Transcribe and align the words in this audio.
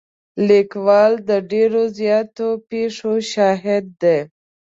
لیکوال 0.47 1.13
د 1.29 1.31
ډېرو 1.51 1.83
زیاتو 1.99 2.47
پېښو 2.69 3.13
شاهد 3.31 3.85
دی. 4.01 4.19